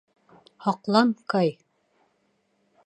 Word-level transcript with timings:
Һаҡлан, 0.67 1.11
Кай! 1.33 1.53